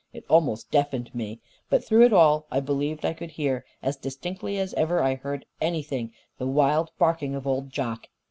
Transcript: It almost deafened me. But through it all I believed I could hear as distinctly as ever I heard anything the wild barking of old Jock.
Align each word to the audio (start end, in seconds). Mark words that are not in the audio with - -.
It 0.13 0.25
almost 0.27 0.71
deafened 0.71 1.13
me. 1.13 1.41
But 1.69 1.83
through 1.83 2.01
it 2.05 2.11
all 2.11 2.47
I 2.49 2.59
believed 2.59 3.05
I 3.05 3.13
could 3.13 3.29
hear 3.29 3.63
as 3.83 3.97
distinctly 3.97 4.57
as 4.57 4.73
ever 4.73 4.99
I 5.03 5.13
heard 5.13 5.45
anything 5.61 6.11
the 6.39 6.47
wild 6.47 6.89
barking 6.97 7.35
of 7.35 7.45
old 7.45 7.69
Jock. 7.69 8.07